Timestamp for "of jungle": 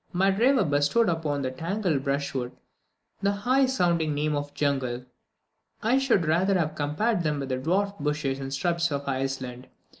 4.35-5.05